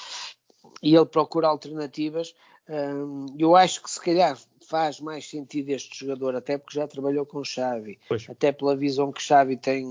[0.83, 2.35] e ele procura alternativas.
[2.67, 7.25] Uh, eu acho que se calhar faz mais sentido este jogador, até porque já trabalhou
[7.25, 8.29] com Xavi, pois.
[8.29, 9.87] até pela visão que Xavi tem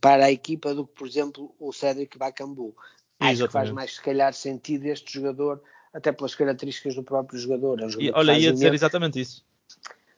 [0.00, 2.74] para a equipa do que, por exemplo, o Cédric Bacambu.
[3.20, 5.62] Acho que faz mais, se calhar, sentido este jogador,
[5.94, 7.80] até pelas características do próprio jogador.
[7.80, 9.44] É um jogador e, olha, ia dizer exatamente isso.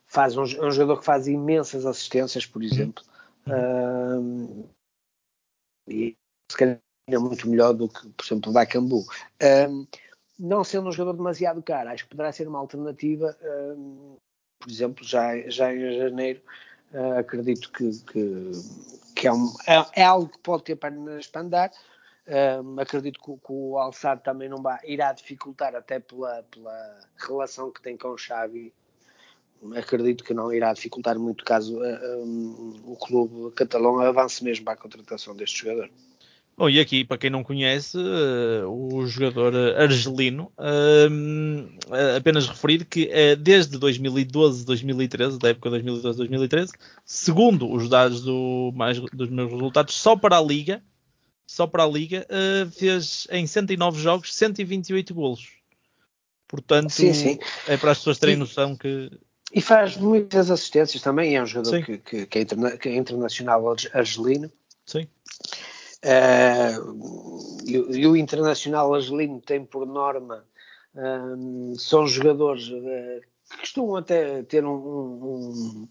[0.07, 3.05] Faz um, é um jogador que faz imensas assistências, por exemplo.
[3.47, 4.65] Uhum.
[5.87, 6.17] e
[6.51, 9.05] se calhar é muito melhor do que, por exemplo, o Bacambu.
[9.69, 9.87] Um,
[10.39, 13.37] não sendo um jogador demasiado caro, acho que poderá ser uma alternativa.
[13.43, 14.17] Um,
[14.59, 16.41] por exemplo, já, já em janeiro,
[16.93, 18.51] uh, acredito que, que,
[19.15, 20.95] que é, um, é, é, algo que pode ter para
[21.37, 21.71] andar.
[22.27, 27.71] Um, acredito que, que o Alçado também não vai, irá dificultar, até pela, pela relação
[27.71, 28.73] que tem com o Xavi.
[29.77, 34.75] Acredito que não irá dificultar muito caso uh, um, o clube catalão avance mesmo para
[34.75, 35.91] a contratação deste jogador.
[36.57, 43.11] Bom, e aqui, para quem não conhece, uh, o jogador argelino, uh, apenas referir que
[43.11, 46.71] uh, desde 2012-2013, da época 2012-2013,
[47.05, 50.81] segundo os dados do mais, dos meus resultados, só para a Liga,
[51.45, 52.27] só para a Liga,
[52.73, 55.49] fez em 109 jogos 128 golos.
[56.49, 57.39] Portanto, sim, sim.
[57.67, 59.11] é para as pessoas terem noção que.
[59.53, 62.97] E faz muitas assistências também, é um jogador que, que, que, é interna que, é
[62.97, 64.51] internacional argelino.
[64.87, 65.07] Sim.
[66.05, 70.45] Uh, e, e, o internacional argelino tem por norma,
[70.95, 75.89] um, são jogadores uh, que costumam até ter um, um,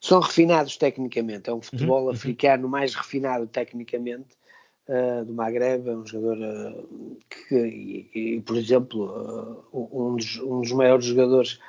[0.00, 2.70] são refinados tecnicamente, é um futebol uhum, africano uhum.
[2.70, 4.34] mais refinado tecnicamente
[4.88, 6.88] uh, do Maghreb, é um jogador
[7.28, 11.60] que, e, e, por exemplo, um, dos, um, dos, maiores jogadores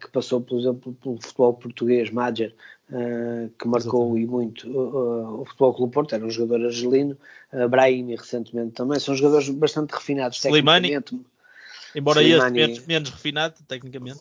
[0.00, 2.10] que passou, por exemplo, pelo futebol português,
[2.90, 7.16] Madger, que marcou e muito o Futebol Clube Porto, era um jogador argelino,
[7.52, 11.26] uh, Brahimi recentemente também, são jogadores bastante refinados Slimani, tecnicamente.
[11.94, 14.20] Embora Slimani, este menos, menos refinado, tecnicamente.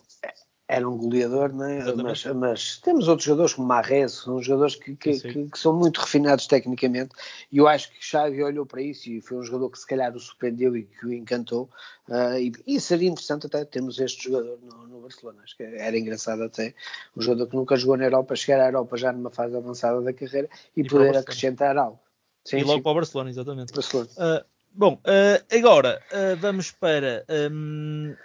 [0.71, 1.83] Era um goleador, né?
[1.95, 5.99] mas, mas, temos outros jogadores como Marrez, são jogadores que, que, que, que, são muito
[5.99, 7.09] refinados tecnicamente
[7.51, 10.15] e eu acho que Xavi olhou para isso e foi um jogador que se calhar
[10.15, 11.67] o surpreendeu e que o encantou
[12.07, 15.97] uh, e, e, seria interessante até termos este jogador no, no, Barcelona, acho que era
[15.97, 16.75] engraçado até
[17.17, 20.13] um jogador que nunca jogou na Europa, chegar à Europa já numa fase avançada da
[20.13, 21.99] carreira e, e poder acrescentar algo.
[22.45, 22.83] Sim, e logo sim.
[22.83, 23.73] para o Barcelona, exatamente.
[23.73, 24.09] Barcelona.
[24.17, 25.99] Uh, bom, uh, agora
[26.39, 28.15] vamos para um,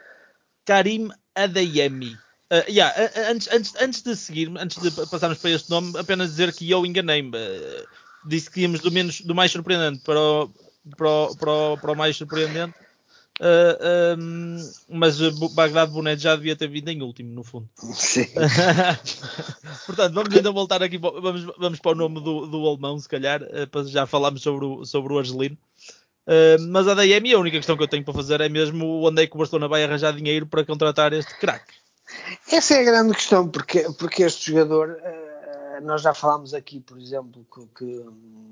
[0.67, 2.23] Karim Adeyemi.
[2.55, 2.95] Uh, yeah,
[3.29, 6.87] antes, antes, antes de seguir, antes de passarmos para este nome, apenas dizer que eu
[6.87, 7.37] enganei-me.
[7.37, 7.87] Uh,
[8.25, 10.51] disse que íamos do, menos, do mais surpreendente para o,
[10.97, 12.75] para o, para o, para o mais surpreendente.
[13.41, 15.19] Uh, um, mas
[15.55, 17.69] Bagdad Bonet já devia ter vindo em último, no fundo.
[17.93, 18.27] Sim.
[19.87, 23.43] Portanto, vamos então voltar aqui, vamos, vamos para o nome do, do alemão, se calhar,
[23.43, 25.59] uh, já falámos sobre o, sobre o argelino.
[26.27, 29.23] Uh, mas a DM, a única questão que eu tenho para fazer é mesmo onde
[29.23, 31.84] é que o Barcelona vai arranjar dinheiro para contratar este craque.
[32.51, 36.99] Essa é a grande questão, porque, porque este jogador, uh, nós já falámos aqui, por
[36.99, 38.05] exemplo, que, que,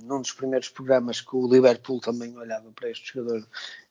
[0.02, 3.46] num dos primeiros programas que o Liverpool também olhava para este jogador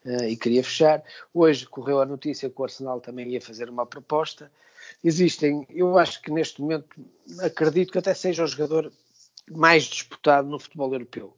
[0.05, 1.03] uh, e queria fechar.
[1.33, 4.51] Hoje correu a notícia que o Arsenal também ia fazer uma proposta.
[5.03, 6.87] Existem, eu acho que neste momento,
[7.39, 8.91] acredito que até seja o jogador
[9.49, 11.35] mais disputado no futebol europeu.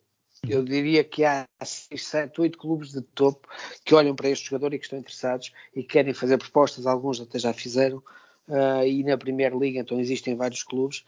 [0.48, 3.48] Eu diria que há 6, 7, 8 clubes de topo
[3.86, 7.40] que olham para este jogador e que estão interessados e querem fazer propostas, alguns até
[7.40, 8.04] já fizeram,
[8.48, 11.04] uh, e na Primeira Liga então existem vários clubes.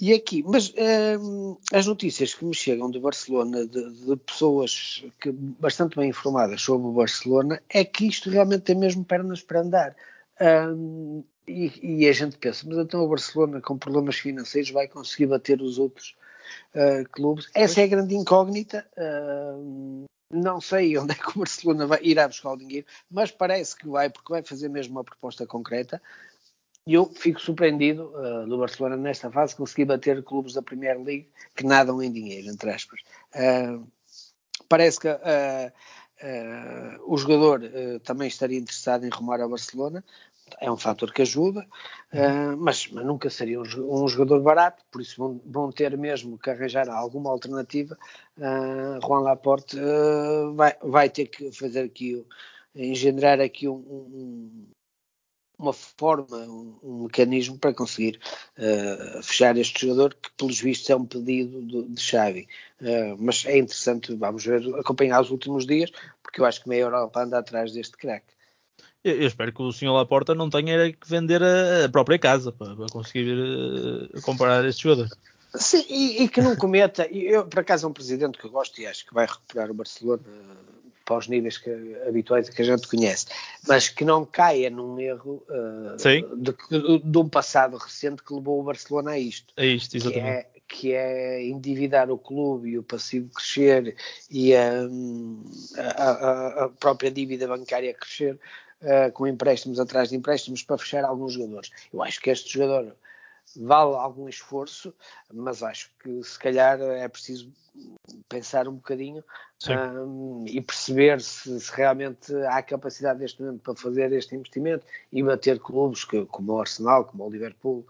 [0.00, 5.30] E aqui, mas uh, as notícias que me chegam de Barcelona, de, de, pessoas que,
[5.30, 9.94] bastante bem informadas sobre o Barcelona, é que isto realmente tem mesmo pernas para andar.
[10.40, 15.26] Uh, e, e, a gente pensa, mas então o Barcelona com problemas financeiros vai conseguir
[15.26, 16.16] bater os outros
[16.74, 17.50] uh, clubes.
[17.54, 18.86] Essa é a grande incógnita.
[20.30, 23.88] Não sei onde é que o Barcelona vai, irá buscar o dinheiro, mas parece que
[23.88, 26.00] vai, porque vai fazer mesmo uma proposta concreta.
[26.86, 31.28] E eu fico surpreendido uh, do Barcelona nesta fase conseguir bater clubes da Premier League
[31.54, 33.00] que nadam em dinheiro, entre aspas.
[33.34, 33.86] Uh,
[34.68, 35.72] parece que uh,
[37.06, 37.62] o jogador
[38.04, 40.04] também estaria interessado em rumar ao Barcelona,
[40.60, 41.66] é um fator que ajuda,
[42.58, 46.50] mas, mas, nunca seria um, um, jogador barato, por isso vão, vão, ter mesmo que
[46.50, 47.96] arranjar alguma alternativa.
[49.02, 49.76] Juan Laporte
[50.54, 52.24] vai, vai ter que fazer aqui,
[52.74, 54.66] engendrar aqui um, um
[55.60, 56.36] uma forma,
[56.82, 58.18] um, mecanismo para conseguir
[58.56, 62.48] uh, fechar este jogador, que pelos vistos é um pedido de, de Xavi.
[62.80, 65.90] Uh, mas é interessante, vamos ver, acompanhar os últimos dias,
[66.22, 68.32] porque eu acho que meia Europa anda atrás deste craque.
[69.02, 72.52] Eu, eu, espero que o senhor Laporta não tenha que vender a, a própria casa
[72.52, 75.08] para, para conseguir uh, comprar este jogador.
[75.54, 77.06] Sim, e, e, que não cometa.
[77.06, 79.74] Eu, por acaso, é um presidente que eu gosto e acho que vai recuperar o
[79.74, 80.22] Barcelona
[81.04, 81.70] para os níveis que,
[82.06, 83.26] habituais que a gente conhece,
[83.66, 88.60] mas que não caia num erro uh, de, de, de, um passado recente que levou
[88.60, 89.52] o Barcelona a isto.
[89.56, 90.22] A isto, exatamente.
[90.22, 93.96] Que é, que é endividar o clube e o passivo crescer
[94.30, 94.82] e a,
[95.76, 98.38] a, a própria dívida bancária crescer
[98.82, 101.70] uh, com empréstimos atrás de empréstimos para fechar alguns jogadores.
[101.92, 102.96] Eu acho que este jogador
[103.56, 104.94] vale algum esforço,
[105.32, 107.52] mas acho que se calhar é preciso
[108.28, 109.24] pensar um bocadinho
[109.68, 115.22] um, e perceber se, se, realmente há capacidade neste momento para fazer este investimento e
[115.22, 117.86] bater clubes que, como o Arsenal, como o Liverpool,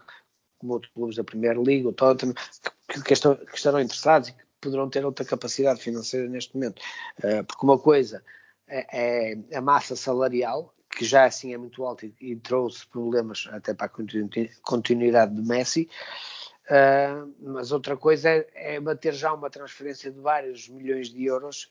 [0.59, 2.35] como outros clubes da Primeira Liga, o Tottenham,
[2.87, 6.81] que, que, estão, que estarão interessados e que poderão ter outra capacidade financeira neste momento.
[7.19, 8.23] Uh, porque uma coisa
[8.67, 13.47] é, é a massa salarial que já assim é muito alto e, e trouxe problemas
[13.51, 13.91] até para a
[14.61, 15.89] continuidade de Messi.
[16.71, 21.69] Uh, mas outra coisa é, é, bater já uma transferência de vários milhões de euros,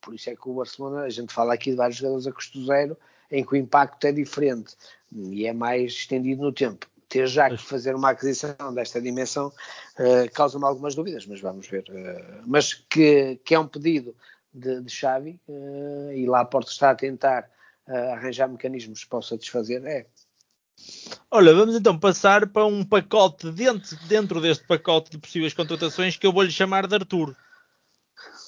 [0.00, 2.64] por isso é que o Barcelona, a gente fala aqui de vários jogadores a custo
[2.64, 2.96] zero,
[3.30, 4.74] em que o impacto é diferente
[5.12, 6.86] e é mais estendido no tempo.
[7.08, 11.84] Ter já que fazer uma aquisição desta dimensão uh, causa-me algumas dúvidas, mas vamos ver.
[11.90, 14.14] Uh, mas que, que, é um pedido
[14.54, 15.38] de, de Xavi
[16.14, 17.50] e lá a Porta está a tentar
[17.90, 20.06] arranjar mecanismos que possam satisfazer, é.
[21.30, 26.26] Olha, vamos então passar para um pacote dentro, dentro deste pacote de possíveis contratações que
[26.26, 27.36] eu vou-lhe chamar de Arthur.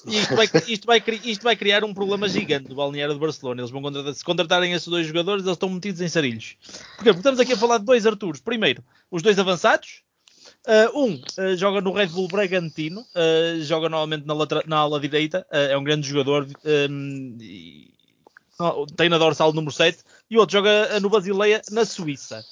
[0.05, 3.61] E isto vai, isto, vai, isto vai criar um problema gigante no balneário de Barcelona.
[3.61, 6.57] Eles vão contratar, se contratarem esses dois jogadores, eles estão metidos em sarilhos.
[6.95, 7.05] Porquê?
[7.05, 8.41] Porque estamos aqui a falar de dois Arturos.
[8.41, 10.03] Primeiro, os dois avançados.
[10.67, 14.33] Uh, um uh, joga no Red Bull Bragantino, uh, joga normalmente na,
[14.65, 16.47] na ala direita, é um grande jogador,
[16.89, 17.37] um,
[18.95, 22.43] tem na dorsal número 7, e o outro joga no Basileia, na Suíça.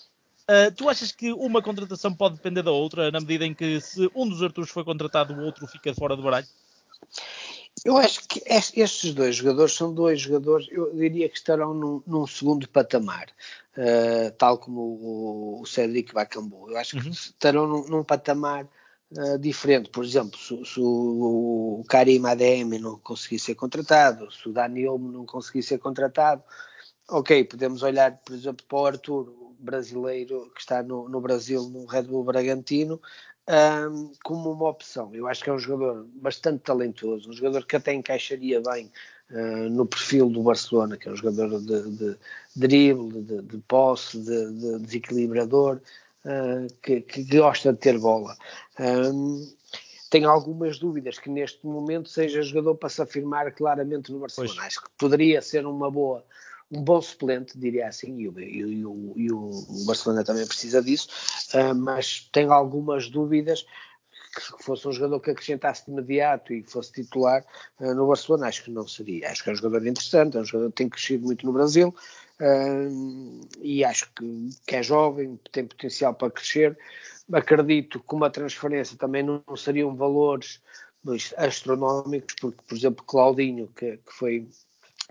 [0.43, 4.09] Uh, tu achas que uma contratação pode depender da outra, na medida em que se
[4.15, 6.47] um dos Arturos foi contratado, o outro fica fora do baralho?
[7.85, 12.27] Eu acho que estes dois jogadores são dois jogadores, eu diria que estarão num, num
[12.27, 13.29] segundo patamar,
[13.77, 16.69] uh, tal como o, o Cedric Bacambu.
[16.69, 17.11] Eu acho que uhum.
[17.11, 18.67] estarão num, num patamar
[19.17, 19.89] uh, diferente.
[19.89, 25.25] Por exemplo, se, se o, Karim Ademi não conseguir ser contratado, se o Daniel não
[25.25, 26.43] conseguir ser contratado,
[27.09, 31.85] ok, podemos olhar, por exemplo, para o Arthur, brasileiro que está no, no Brasil, no
[31.85, 32.99] Red Bull Bragantino,
[33.47, 35.13] um, como uma opção.
[35.13, 38.91] Eu acho que é um jogador bastante talentoso, um jogador que até encaixaria bem
[39.31, 42.17] uh, no perfil do Barcelona, que é um jogador de, de, de
[42.55, 45.81] drible, de, de posse, de, de desequilibrador,
[46.25, 48.35] uh, que, que, gosta de ter bola.
[48.79, 49.51] Um,
[50.09, 54.53] tenho algumas dúvidas que neste momento seja jogador para se afirmar claramente no Barcelona.
[54.55, 54.67] Pois.
[54.67, 56.25] Acho que poderia ser uma boa
[56.71, 61.09] um bom suplente, diria assim, e o, e o, e o Barcelona também precisa disso,
[61.53, 63.65] uh, mas tenho algumas dúvidas
[64.33, 67.45] que fosse um jogador que acrescentasse de imediato e fosse titular
[67.79, 69.29] uh, no Barcelona, acho que não seria.
[69.29, 71.93] Acho que é um jogador interessante, é um jogador que tem crescido muito no Brasil
[72.41, 76.77] uh, e acho que, que, é jovem, tem potencial para crescer.
[77.31, 80.61] Acredito que uma transferência também não, não seriam valores
[81.37, 84.47] astronómicos, porque, por exemplo, Claudinho, que, que foi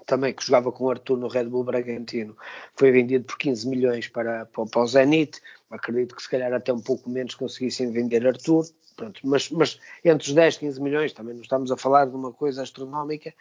[0.07, 2.37] também que jogava com o Arthur no Red Bull Bragantino,
[2.75, 5.41] foi vendido por 15 milhões para, para, para o Zenit.
[5.71, 8.67] Acredito que se calhar até um pouco menos conseguissem vender Arthur.
[8.97, 12.15] Pronto, mas, mas entre os 10 e 15 milhões, também não estamos a falar de
[12.15, 13.33] uma coisa astronómica,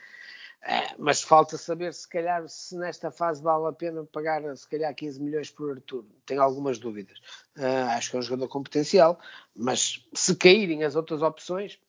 [0.61, 4.93] é, mas falta saber se calhar se nesta fase vale a pena pagar se calhar
[4.93, 6.05] 15 milhões por Arthur.
[6.25, 7.17] Tenho algumas dúvidas.
[7.57, 9.19] Uh, acho que é um jogador com potencial,
[9.55, 11.79] mas se caírem as outras opções,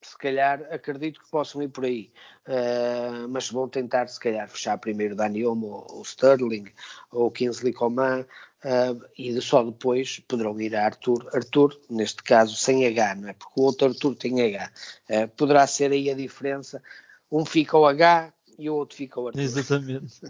[0.00, 2.10] se calhar acredito que possam ir por aí,
[2.48, 6.72] uh, mas vão tentar se calhar fechar primeiro Dani Olmo ou, Sterling
[7.10, 12.86] ou Kingsley Coman uh, e só depois poderão ir a Arthur, Arthur, neste caso sem
[12.86, 13.32] H, não é?
[13.34, 14.70] Porque o outro Arthur tem H,
[15.36, 16.82] poderá ser aí a diferença,
[17.30, 19.40] um fica o H e o outro fica o Arthur.
[19.40, 20.20] Exatamente.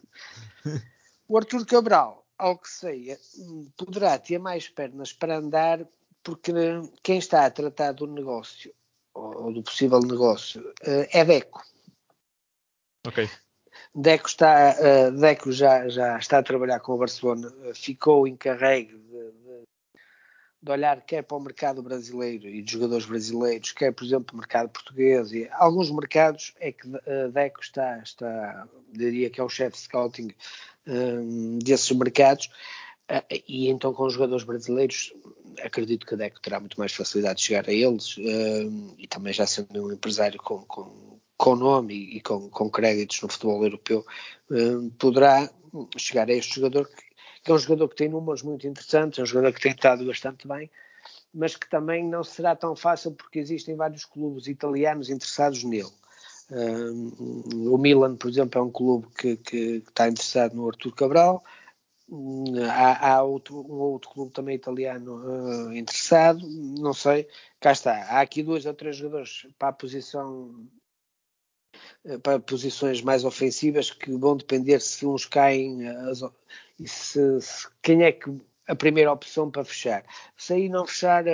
[1.28, 3.16] o Arthur Cabral ao que sei,
[3.76, 5.86] poderá ter mais pernas para andar,
[6.22, 6.52] porque
[7.02, 8.72] quem está a tratar do negócio,
[9.14, 11.62] ou do possível negócio, eh, é Deco.
[13.06, 13.28] Ok.
[13.94, 19.32] Deco, está, uh, Deco já, já está a trabalhar com o Barcelona, ficou encarregue de,
[20.66, 24.38] de, olhar quer para o mercado brasileiro e de jogadores brasileiros, quer, por exemplo, o
[24.38, 25.32] mercado português.
[25.32, 29.82] E alguns mercados é que uh, Deco está, está, diria que é o chefe de
[29.82, 30.28] scouting
[30.86, 32.50] um, desses mercados.
[33.10, 35.14] Uh, e então com os jogadores brasileiros
[35.62, 39.32] acredito que a Deco terá muito mais facilidade de chegar a eles uh, e também
[39.32, 44.04] já sendo um empresário com, com, com nome e, com, com créditos no futebol europeu
[44.50, 45.48] uh, poderá
[45.96, 47.05] chegar a este jogador que,
[47.46, 50.04] que, é um jogador que tem números muito interessantes, é um jogador que tem estado
[50.04, 50.70] bastante bem
[51.32, 55.92] mas que também não será tão fácil porque existem vários clubes italianos interessados nele
[56.48, 61.42] o Milan, por exemplo, é um clube que, que, que está interessado no Artur Cabral.
[62.70, 67.28] Há, há outro, um outro clube também italiano uh, interessado, não sei,
[67.58, 67.96] cá está.
[68.04, 70.68] Há aqui dois ou três jogadores para a posição
[72.22, 75.80] para posições mais ofensivas que vão depender se uns caem
[76.78, 78.30] e se, se, quem é que
[78.66, 80.04] a primeira opção para fechar.
[80.36, 81.24] Se aí não fechar,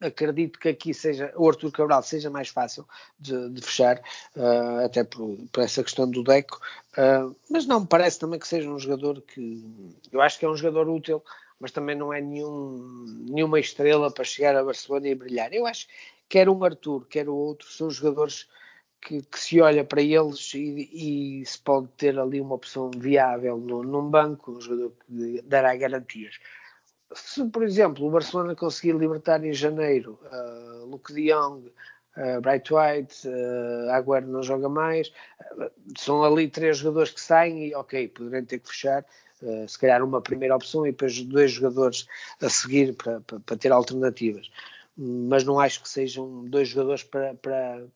[0.00, 2.86] acredito que aqui seja o Arthur Cabral seja mais fácil
[3.18, 3.98] de, de fechar,
[4.36, 6.60] uh, até por, por, essa questão do Deco,
[6.98, 9.64] uh, mas não me parece também que seja um jogador que
[10.10, 11.22] eu acho que é um jogador útil,
[11.58, 15.52] mas também não é nenhum, nenhuma estrela para chegar a Barcelona e brilhar.
[15.52, 15.94] Eu acho que
[16.28, 18.48] quer um Arthur, quer o outro, são jogadores
[19.02, 23.58] que, que se olha para eles e, e, se pode ter ali uma opção viável
[23.58, 26.38] no, num banco, um jogador que dará garantias
[27.14, 31.68] se, por exemplo, o Barcelona conseguir libertar em janeiro uh, Luke de Jong,
[32.16, 35.08] uh, Bright White, uh, Agüero não joga mais,
[35.56, 39.04] uh, são ali três jogadores que saem e, ok, poderiam ter que fechar,
[39.42, 42.06] uh, se calhar uma primeira opção e depois dois jogadores
[42.40, 43.20] a seguir para,
[43.56, 44.50] ter alternativas.
[44.96, 47.86] Mas não acho que sejam dois jogadores para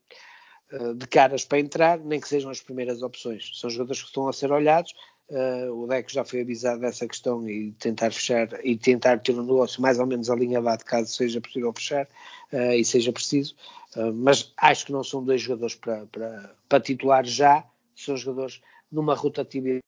[0.97, 3.53] de caras para entrar, nem que sejam as primeiras opções.
[3.55, 4.93] São jogadores que estão a ser olhados,
[5.29, 9.43] Uh, o DEC já foi avisado dessa questão e tentar fechar e tentar ter um
[9.43, 12.07] negócio mais ou menos alinhavado caso seja possível fechar
[12.53, 13.57] uh, e seja preciso.
[13.97, 17.65] Uh, mas acho que não são dois jogadores para, para, para titular já,
[17.97, 19.83] são jogadores numa rotatividade.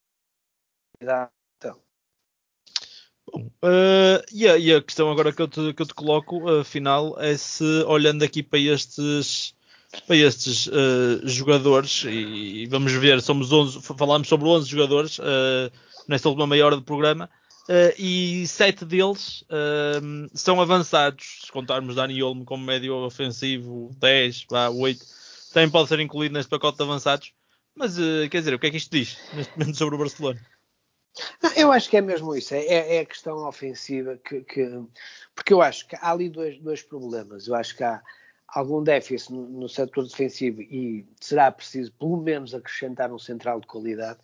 [1.56, 1.76] Então.
[3.32, 3.48] Bom,
[4.32, 7.36] e, a, e, a, questão agora que eu te, que eu te coloco, afinal, é
[7.36, 9.54] se olhando aqui para estes
[10.06, 15.72] para estes uh, jogadores e, e, vamos ver, somos 11, falámos sobre 11 jogadores uh,
[16.06, 17.28] nesta última meia hora do programa
[17.68, 19.44] uh, e sete deles
[20.34, 25.04] são avançados, se contarmos Dani Olmo como médio ofensivo, 10, vá, 8,
[25.52, 27.32] também pode ser incluído neste pacote de avançados,
[27.74, 27.96] mas
[28.30, 30.40] quer dizer, o que é que isto diz neste momento sobre o Barcelona?
[31.56, 34.68] Eu acho que é mesmo isso, é, é, é a questão ofensiva que, que,
[35.34, 38.02] porque eu acho que há ali dois, dois problemas, eu acho que há
[38.48, 43.66] algum déficit no, no setor defensivo e será preciso pelo menos acrescentar um central de
[43.66, 44.18] qualidade.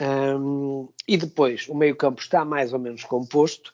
[0.00, 3.72] Um, e depois, o meio-campo está mais ou menos composto.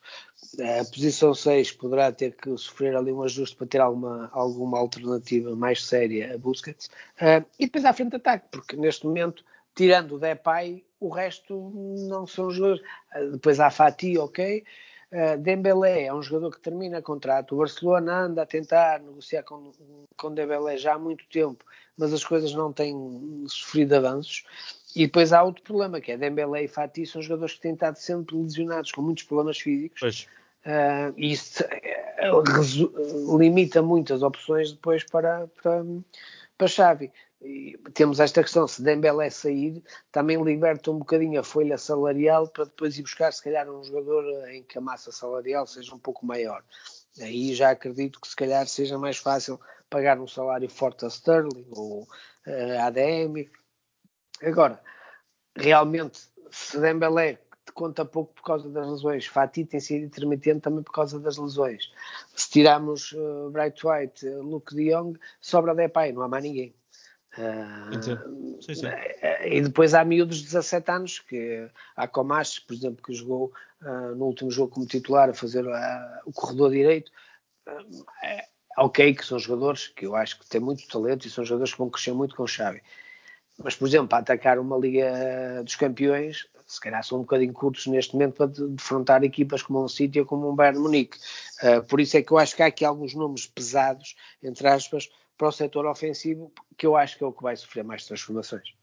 [0.59, 5.55] A posição 6 poderá ter que sofrer ali um ajuste para ter alguma, alguma alternativa
[5.55, 6.87] mais séria a Busquets.
[7.17, 9.43] Uh, e depois à frente de ataque, porque neste momento,
[9.75, 11.71] tirando o Depay, o resto
[12.07, 12.81] não são jogadores.
[13.15, 14.63] Uh, depois há Fati, ok.
[15.13, 17.53] Uh, Dembélé é um jogador que termina contrato.
[17.53, 19.71] O Barcelona anda a tentar negociar com,
[20.17, 21.63] com Dembélé já há muito tempo,
[21.95, 24.43] mas as coisas não têm sofrido avanços.
[24.95, 27.97] E depois há outro problema, que é Dembélé e Fati são jogadores que têm estado
[27.97, 30.27] sempre lesionados com muitos problemas físicos.
[30.65, 35.83] Uh, e isso uh, limita muitas opções depois para, para,
[36.57, 37.11] para Xavi
[37.93, 42.97] temos esta questão, se Dembélé sair, também liberta um bocadinho a folha salarial para depois
[42.97, 46.63] ir buscar, se calhar, um jogador em que a massa salarial seja um pouco maior.
[47.21, 51.67] Aí já acredito que se calhar seja mais fácil pagar um salário forte a Sterling
[51.71, 53.49] ou uh, a ADM.
[54.41, 54.81] Agora,
[55.55, 57.39] realmente, se Dembélé
[57.73, 61.91] conta pouco por causa das lesões, Fati tem sido intermitente também por causa das lesões.
[62.35, 66.75] Se tirarmos uh, Bright White, Luke de Jong, sobra Depay, não há mais ninguém.
[67.37, 68.85] Uh, sim, sim.
[69.45, 74.15] E depois há miúdos de 17 anos, que há Comas, por exemplo, que jogou uh,
[74.15, 77.11] no último jogo como titular a fazer uh, o corredor direito.
[78.23, 78.45] É,
[78.77, 81.79] ok, que são jogadores que eu acho que têm muito talento e são jogadores que
[81.79, 82.81] vão crescer muito com o Xavi.
[83.57, 87.85] Mas, por exemplo, para atacar uma Liga dos Campeões, se calhar são um bocadinho curtos
[87.87, 91.19] neste momento para defrontar equipas como um City ou como um Bayern Munique.
[91.87, 95.07] por isso é que eu acho que há aqui alguns nomes pesados, entre aspas,
[95.37, 98.73] para o setor ofensivo, que eu acho que é o que vai sofrer mais transformações.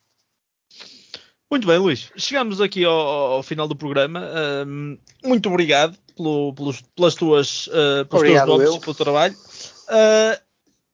[1.51, 2.13] Muito bem, Luís.
[2.17, 4.23] Chegamos aqui ao, ao final do programa.
[4.67, 9.35] Um, muito obrigado pelo, pelos, pelas tuas, uh, pelos Obrigado, teus e pelo trabalho.
[9.35, 10.41] Uh,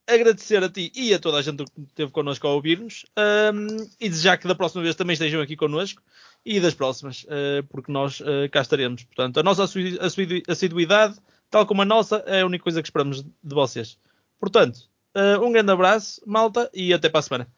[0.07, 3.04] agradecer a ti e a toda a gente que esteve connosco a ouvir-nos
[3.52, 3.66] um,
[4.00, 6.00] e desejar que da próxima vez também estejam aqui connosco
[6.44, 9.04] e das próximas, uh, porque nós uh, cá estaremos.
[9.04, 11.16] Portanto, a nossa assi- assi- assiduidade,
[11.50, 13.98] tal como a nossa, é a única coisa que esperamos de vocês.
[14.40, 17.55] Portanto, uh, um grande abraço, malta, e até para a semana.